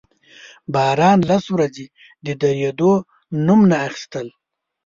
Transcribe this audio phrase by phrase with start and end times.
[0.73, 1.85] باران لس ورځې
[2.25, 2.93] د درېدو
[3.45, 4.27] نوم نه اخيستل.